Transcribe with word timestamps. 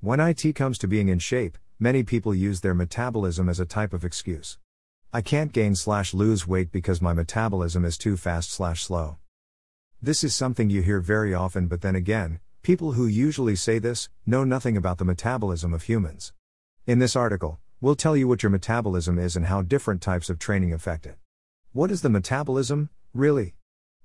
When 0.00 0.20
IT 0.20 0.54
comes 0.54 0.78
to 0.78 0.86
being 0.86 1.08
in 1.08 1.18
shape, 1.18 1.58
many 1.80 2.04
people 2.04 2.32
use 2.32 2.60
their 2.60 2.72
metabolism 2.72 3.48
as 3.48 3.58
a 3.58 3.66
type 3.66 3.92
of 3.92 4.04
excuse. 4.04 4.56
I 5.12 5.22
can't 5.22 5.52
gain 5.52 5.74
slash 5.74 6.14
lose 6.14 6.46
weight 6.46 6.70
because 6.70 7.02
my 7.02 7.12
metabolism 7.12 7.84
is 7.84 7.98
too 7.98 8.16
fast 8.16 8.52
slash 8.52 8.84
slow. 8.84 9.18
This 10.00 10.22
is 10.22 10.36
something 10.36 10.70
you 10.70 10.82
hear 10.82 11.00
very 11.00 11.34
often, 11.34 11.66
but 11.66 11.80
then 11.80 11.96
again, 11.96 12.38
people 12.62 12.92
who 12.92 13.08
usually 13.08 13.56
say 13.56 13.80
this 13.80 14.08
know 14.24 14.44
nothing 14.44 14.76
about 14.76 14.98
the 14.98 15.04
metabolism 15.04 15.74
of 15.74 15.82
humans. 15.82 16.32
In 16.86 17.00
this 17.00 17.16
article, 17.16 17.58
we'll 17.80 17.96
tell 17.96 18.16
you 18.16 18.28
what 18.28 18.44
your 18.44 18.50
metabolism 18.50 19.18
is 19.18 19.34
and 19.34 19.46
how 19.46 19.62
different 19.62 20.00
types 20.00 20.30
of 20.30 20.38
training 20.38 20.72
affect 20.72 21.06
it. 21.06 21.16
What 21.72 21.90
is 21.90 22.02
the 22.02 22.08
metabolism, 22.08 22.90
really? 23.12 23.56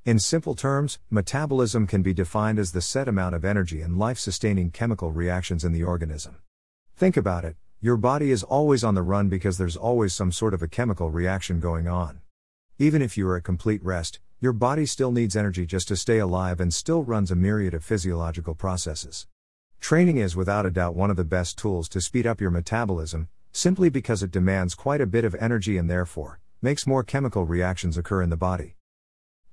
In 0.05 0.19
simple 0.19 0.53
terms, 0.53 0.99
metabolism 1.09 1.87
can 1.87 2.01
be 2.01 2.13
defined 2.13 2.59
as 2.59 2.73
the 2.73 2.81
set 2.81 3.07
amount 3.07 3.35
of 3.35 3.45
energy 3.45 3.79
and 3.79 3.97
life 3.97 4.19
sustaining 4.19 4.69
chemical 4.69 5.13
reactions 5.13 5.63
in 5.63 5.71
the 5.71 5.83
organism. 5.83 6.39
Think 6.97 7.15
about 7.15 7.45
it 7.45 7.55
your 7.79 7.95
body 7.95 8.31
is 8.31 8.43
always 8.43 8.83
on 8.83 8.95
the 8.95 9.01
run 9.01 9.29
because 9.29 9.57
there's 9.57 9.77
always 9.77 10.13
some 10.13 10.31
sort 10.31 10.53
of 10.53 10.61
a 10.61 10.67
chemical 10.67 11.09
reaction 11.09 11.61
going 11.61 11.87
on. 11.87 12.19
Even 12.77 13.01
if 13.01 13.17
you 13.17 13.27
are 13.29 13.37
at 13.37 13.43
complete 13.43 13.83
rest, 13.83 14.19
your 14.41 14.51
body 14.51 14.85
still 14.85 15.11
needs 15.11 15.37
energy 15.37 15.65
just 15.65 15.87
to 15.87 15.95
stay 15.95 16.17
alive 16.17 16.59
and 16.59 16.73
still 16.73 17.03
runs 17.03 17.31
a 17.31 17.35
myriad 17.35 17.73
of 17.73 17.83
physiological 17.83 18.55
processes. 18.55 19.27
Training 19.79 20.17
is 20.17 20.35
without 20.35 20.65
a 20.65 20.71
doubt 20.71 20.95
one 20.95 21.11
of 21.11 21.17
the 21.17 21.23
best 21.23 21.57
tools 21.57 21.87
to 21.89 22.01
speed 22.01 22.27
up 22.27 22.41
your 22.41 22.51
metabolism, 22.51 23.29
simply 23.53 23.89
because 23.89 24.21
it 24.21 24.31
demands 24.31 24.75
quite 24.75 24.99
a 24.99 25.05
bit 25.05 25.23
of 25.23 25.35
energy 25.35 25.77
and 25.77 25.89
therefore, 25.89 26.41
makes 26.61 26.87
more 26.87 27.03
chemical 27.03 27.45
reactions 27.45 27.97
occur 27.97 28.21
in 28.21 28.29
the 28.29 28.37
body. 28.37 28.75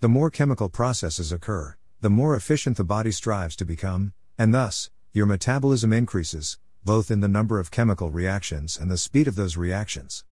The 0.01 0.09
more 0.09 0.31
chemical 0.31 0.71
processes 0.71 1.31
occur, 1.31 1.77
the 2.01 2.09
more 2.09 2.35
efficient 2.35 2.79
the 2.79 2.85
body 2.85 3.13
strives 3.13 3.55
to 3.57 3.67
become, 3.67 4.15
and 4.39 4.55
thus, 4.55 4.89
your 5.13 5.27
metabolism 5.27 5.93
increases, 5.93 6.57
both 6.83 7.11
in 7.11 7.21
the 7.21 7.29
number 7.29 7.61
of 7.61 7.71
chemical 7.71 8.11
reactions 8.11 8.79
and 8.79 8.91
the 8.91 8.97
speed 8.97 9.29
of 9.29 9.35
those 9.35 9.59
reactions. 9.59 10.25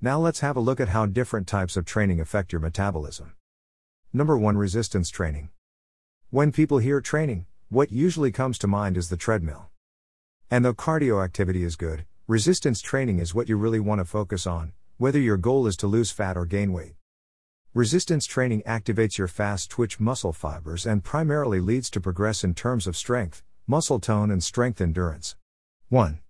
Now 0.00 0.18
let's 0.18 0.40
have 0.40 0.56
a 0.56 0.60
look 0.60 0.80
at 0.80 0.88
how 0.88 1.06
different 1.06 1.46
types 1.46 1.76
of 1.76 1.84
training 1.84 2.18
affect 2.18 2.52
your 2.52 2.60
metabolism. 2.60 3.34
Number 4.12 4.36
1 4.36 4.58
Resistance 4.58 5.10
training. 5.10 5.50
When 6.30 6.50
people 6.50 6.78
hear 6.78 7.00
training, 7.00 7.46
what 7.68 7.92
usually 7.92 8.32
comes 8.32 8.58
to 8.58 8.66
mind 8.66 8.96
is 8.96 9.10
the 9.10 9.16
treadmill. 9.16 9.68
And 10.50 10.64
though 10.64 10.74
cardio 10.74 11.24
activity 11.24 11.62
is 11.62 11.76
good, 11.76 12.04
resistance 12.26 12.80
training 12.80 13.20
is 13.20 13.32
what 13.32 13.48
you 13.48 13.58
really 13.58 13.78
want 13.78 14.00
to 14.00 14.04
focus 14.04 14.44
on, 14.44 14.72
whether 14.96 15.20
your 15.20 15.36
goal 15.36 15.68
is 15.68 15.76
to 15.76 15.86
lose 15.86 16.10
fat 16.10 16.36
or 16.36 16.46
gain 16.46 16.72
weight. 16.72 16.97
Resistance 17.74 18.24
training 18.24 18.62
activates 18.66 19.18
your 19.18 19.28
fast 19.28 19.70
twitch 19.70 20.00
muscle 20.00 20.32
fibers 20.32 20.86
and 20.86 21.04
primarily 21.04 21.60
leads 21.60 21.90
to 21.90 22.00
progress 22.00 22.42
in 22.42 22.54
terms 22.54 22.86
of 22.86 22.96
strength, 22.96 23.42
muscle 23.66 24.00
tone, 24.00 24.30
and 24.30 24.42
strength 24.42 24.80
endurance. 24.80 25.36
1. 25.90 26.20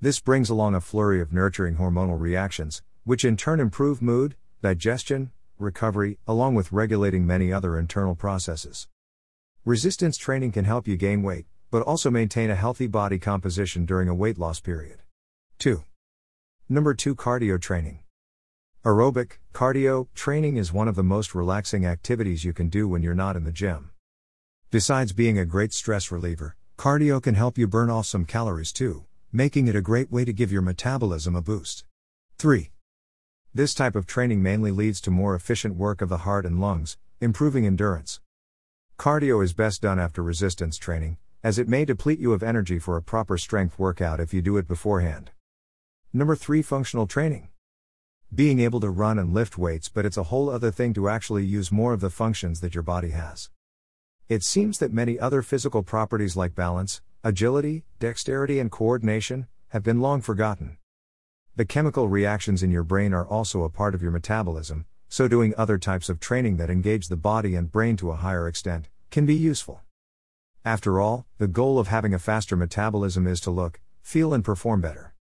This 0.00 0.18
brings 0.18 0.50
along 0.50 0.74
a 0.74 0.80
flurry 0.80 1.20
of 1.20 1.32
nurturing 1.32 1.76
hormonal 1.76 2.18
reactions, 2.18 2.82
which 3.04 3.24
in 3.24 3.36
turn 3.36 3.60
improve 3.60 4.02
mood, 4.02 4.34
digestion, 4.60 5.30
recovery, 5.56 6.18
along 6.26 6.56
with 6.56 6.72
regulating 6.72 7.24
many 7.24 7.52
other 7.52 7.78
internal 7.78 8.16
processes. 8.16 8.88
Resistance 9.64 10.16
training 10.18 10.50
can 10.50 10.64
help 10.64 10.88
you 10.88 10.96
gain 10.96 11.22
weight, 11.22 11.46
but 11.70 11.82
also 11.82 12.10
maintain 12.10 12.50
a 12.50 12.56
healthy 12.56 12.88
body 12.88 13.20
composition 13.20 13.86
during 13.86 14.08
a 14.08 14.14
weight 14.14 14.36
loss 14.36 14.58
period. 14.58 14.98
2. 15.60 15.84
Number 16.68 16.92
2 16.92 17.14
Cardio 17.14 17.60
training. 17.60 18.00
Aerobic, 18.86 19.38
cardio, 19.52 20.06
training 20.14 20.56
is 20.56 20.72
one 20.72 20.86
of 20.86 20.94
the 20.94 21.02
most 21.02 21.34
relaxing 21.34 21.84
activities 21.84 22.44
you 22.44 22.52
can 22.52 22.68
do 22.68 22.86
when 22.86 23.02
you're 23.02 23.16
not 23.16 23.34
in 23.34 23.42
the 23.42 23.50
gym. 23.50 23.90
Besides 24.70 25.12
being 25.12 25.36
a 25.36 25.44
great 25.44 25.72
stress 25.72 26.12
reliever, 26.12 26.54
Cardio 26.78 27.20
can 27.20 27.34
help 27.34 27.58
you 27.58 27.66
burn 27.66 27.90
off 27.90 28.06
some 28.06 28.24
calories 28.24 28.72
too, 28.72 29.04
making 29.32 29.66
it 29.66 29.74
a 29.74 29.80
great 29.80 30.12
way 30.12 30.24
to 30.24 30.32
give 30.32 30.52
your 30.52 30.62
metabolism 30.62 31.34
a 31.34 31.42
boost. 31.42 31.84
3. 32.38 32.70
This 33.52 33.74
type 33.74 33.96
of 33.96 34.06
training 34.06 34.40
mainly 34.40 34.70
leads 34.70 35.00
to 35.00 35.10
more 35.10 35.34
efficient 35.34 35.74
work 35.74 36.00
of 36.00 36.08
the 36.08 36.18
heart 36.18 36.46
and 36.46 36.60
lungs, 36.60 36.96
improving 37.20 37.66
endurance. 37.66 38.20
Cardio 39.00 39.42
is 39.42 39.52
best 39.52 39.82
done 39.82 39.98
after 39.98 40.22
resistance 40.22 40.78
training, 40.78 41.16
as 41.42 41.58
it 41.58 41.66
may 41.66 41.84
deplete 41.84 42.20
you 42.20 42.32
of 42.32 42.40
energy 42.40 42.78
for 42.78 42.96
a 42.96 43.02
proper 43.02 43.36
strength 43.36 43.80
workout 43.80 44.20
if 44.20 44.32
you 44.32 44.40
do 44.40 44.56
it 44.56 44.68
beforehand. 44.68 45.32
Number 46.12 46.36
3 46.36 46.62
Functional 46.62 47.08
training. 47.08 47.48
Being 48.34 48.58
able 48.58 48.80
to 48.80 48.90
run 48.90 49.18
and 49.18 49.32
lift 49.32 49.56
weights, 49.56 49.88
but 49.88 50.04
it's 50.04 50.16
a 50.16 50.24
whole 50.24 50.50
other 50.50 50.72
thing 50.72 50.92
to 50.94 51.08
actually 51.08 51.44
use 51.44 51.70
more 51.70 51.92
of 51.92 52.00
the 52.00 52.10
functions 52.10 52.60
that 52.60 52.74
your 52.74 52.82
body 52.82 53.10
has. 53.10 53.50
It 54.28 54.42
seems 54.42 54.78
that 54.78 54.92
many 54.92 55.18
other 55.18 55.42
physical 55.42 55.84
properties 55.84 56.36
like 56.36 56.54
balance, 56.54 57.00
agility, 57.22 57.84
dexterity, 58.00 58.58
and 58.58 58.70
coordination 58.70 59.46
have 59.68 59.84
been 59.84 60.00
long 60.00 60.20
forgotten. 60.20 60.76
The 61.54 61.64
chemical 61.64 62.08
reactions 62.08 62.64
in 62.64 62.72
your 62.72 62.82
brain 62.82 63.14
are 63.14 63.26
also 63.26 63.62
a 63.62 63.70
part 63.70 63.94
of 63.94 64.02
your 64.02 64.10
metabolism, 64.10 64.86
so 65.08 65.28
doing 65.28 65.54
other 65.56 65.78
types 65.78 66.08
of 66.08 66.18
training 66.18 66.56
that 66.56 66.68
engage 66.68 67.06
the 67.06 67.16
body 67.16 67.54
and 67.54 67.70
brain 67.70 67.96
to 67.98 68.10
a 68.10 68.16
higher 68.16 68.48
extent 68.48 68.88
can 69.10 69.24
be 69.24 69.36
useful. 69.36 69.82
After 70.64 71.00
all, 71.00 71.26
the 71.38 71.46
goal 71.46 71.78
of 71.78 71.86
having 71.86 72.12
a 72.12 72.18
faster 72.18 72.56
metabolism 72.56 73.28
is 73.28 73.40
to 73.42 73.52
look, 73.52 73.80
feel, 74.02 74.34
and 74.34 74.44
perform 74.44 74.80
better. 74.80 75.14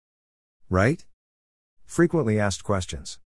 Right? 0.71 1.05
Frequently 1.87 2.41
asked 2.41 2.65
questions. 2.65 3.19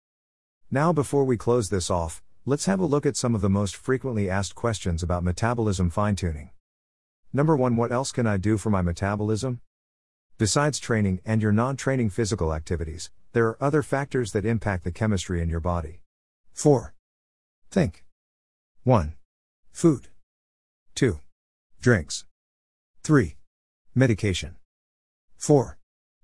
Now, 0.70 0.92
before 0.92 1.24
we 1.24 1.36
close 1.36 1.70
this 1.70 1.90
off, 1.90 2.22
Let's 2.48 2.64
have 2.64 2.80
a 2.80 2.86
look 2.86 3.04
at 3.04 3.14
some 3.14 3.34
of 3.34 3.42
the 3.42 3.50
most 3.50 3.76
frequently 3.76 4.30
asked 4.30 4.54
questions 4.54 5.02
about 5.02 5.22
metabolism 5.22 5.90
fine 5.90 6.16
tuning. 6.16 6.48
Number 7.30 7.54
1 7.54 7.76
What 7.76 7.92
else 7.92 8.10
can 8.10 8.26
I 8.26 8.38
do 8.38 8.56
for 8.56 8.70
my 8.70 8.80
metabolism? 8.80 9.60
Besides 10.38 10.78
training 10.78 11.20
and 11.26 11.42
your 11.42 11.52
non 11.52 11.76
training 11.76 12.08
physical 12.08 12.54
activities, 12.54 13.10
there 13.34 13.46
are 13.48 13.62
other 13.62 13.82
factors 13.82 14.32
that 14.32 14.46
impact 14.46 14.84
the 14.84 14.90
chemistry 14.90 15.42
in 15.42 15.50
your 15.50 15.60
body. 15.60 16.00
4. 16.54 16.94
Think. 17.70 18.06
1. 18.84 19.12
Food. 19.70 20.08
2. 20.94 21.20
Drinks. 21.82 22.24
3. 23.02 23.36
Medication. 23.94 24.56
4. 25.36 25.76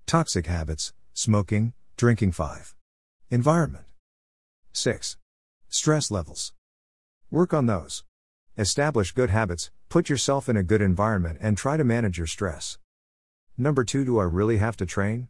Toxic 0.07 0.47
habits, 0.47 0.91
smoking, 1.13 1.73
drinking. 1.95 2.33
5. 2.33 2.75
Environment. 3.29 3.85
6. 4.73 5.17
Stress 5.69 6.11
levels. 6.11 6.53
Work 7.31 7.53
on 7.53 7.65
those. 7.65 8.03
Establish 8.57 9.13
good 9.13 9.29
habits, 9.29 9.71
put 9.87 10.09
yourself 10.09 10.49
in 10.49 10.57
a 10.57 10.63
good 10.63 10.81
environment, 10.81 11.37
and 11.41 11.57
try 11.57 11.77
to 11.77 11.83
manage 11.83 12.17
your 12.17 12.27
stress. 12.27 12.77
Number 13.57 13.83
two, 13.85 14.03
do 14.03 14.19
I 14.19 14.23
really 14.23 14.57
have 14.57 14.75
to 14.77 14.85
train? 14.85 15.29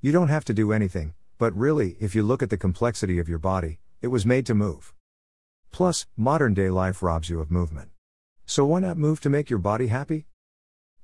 You 0.00 0.12
don't 0.12 0.28
have 0.28 0.44
to 0.46 0.54
do 0.54 0.72
anything, 0.72 1.14
but 1.38 1.56
really, 1.56 1.96
if 2.00 2.14
you 2.14 2.22
look 2.22 2.42
at 2.42 2.50
the 2.50 2.56
complexity 2.56 3.18
of 3.18 3.28
your 3.28 3.38
body, 3.38 3.80
it 4.00 4.08
was 4.08 4.24
made 4.24 4.46
to 4.46 4.54
move. 4.54 4.94
Plus, 5.72 6.06
modern 6.16 6.54
day 6.54 6.70
life 6.70 7.02
robs 7.02 7.28
you 7.28 7.40
of 7.40 7.50
movement. 7.50 7.90
So 8.46 8.64
why 8.64 8.80
not 8.80 8.96
move 8.96 9.20
to 9.22 9.30
make 9.30 9.50
your 9.50 9.58
body 9.58 9.88
happy? 9.88 10.26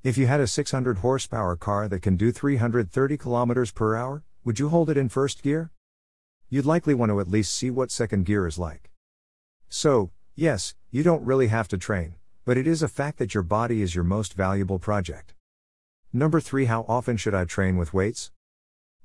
If 0.03 0.17
you 0.17 0.29
had 0.29 0.41
a 0.41 0.47
600 0.47 0.99
horsepower 0.99 1.57
car 1.57 1.89
that 1.89 2.03
can 2.03 2.17
do 2.17 2.31
330 2.31 3.17
kilometers 3.17 3.73
per 3.73 3.97
hour, 3.97 4.23
would 4.47 4.61
you 4.61 4.69
hold 4.69 4.89
it 4.89 4.97
in 4.97 5.09
first 5.09 5.43
gear? 5.43 5.73
You'd 6.49 6.65
likely 6.65 6.95
want 6.95 7.11
to 7.11 7.19
at 7.19 7.27
least 7.27 7.53
see 7.53 7.69
what 7.69 7.91
second 7.91 8.27
gear 8.27 8.47
is 8.47 8.61
like. 8.61 8.93
So, 9.69 10.13
yes, 10.37 10.77
you 10.93 11.03
don't 11.03 11.25
really 11.25 11.49
have 11.49 11.67
to 11.67 11.77
train, 11.77 12.15
but 12.45 12.57
it 12.57 12.65
is 12.65 12.81
a 12.81 12.87
fact 12.87 13.19
that 13.19 13.35
your 13.35 13.43
body 13.43 13.83
is 13.83 13.97
your 13.97 14.05
most 14.05 14.35
valuable 14.35 14.79
project. 14.79 15.35
Number 16.13 16.39
3 16.39 16.67
How 16.67 16.85
often 16.87 17.17
should 17.17 17.35
I 17.35 17.45
train 17.45 17.77
with 17.77 17.93
weights? 17.93 18.31